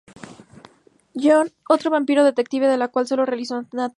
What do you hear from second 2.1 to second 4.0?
detective, de la cual solo se realizó una temporada.